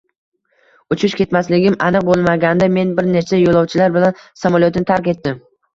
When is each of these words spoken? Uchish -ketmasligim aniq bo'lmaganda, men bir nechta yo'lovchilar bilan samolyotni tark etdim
Uchish 0.95 1.15
-ketmasligim 1.19 1.77
aniq 1.89 2.07
bo'lmaganda, 2.09 2.73
men 2.79 2.97
bir 3.01 3.11
nechta 3.19 3.43
yo'lovchilar 3.45 3.97
bilan 4.01 4.21
samolyotni 4.47 4.89
tark 4.95 5.17
etdim 5.17 5.41